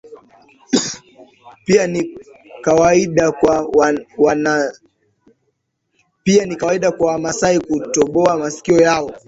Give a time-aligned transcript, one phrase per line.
[1.65, 1.87] Pia
[6.47, 9.11] ni kawaida kwa wamasai kutoboa masikio yao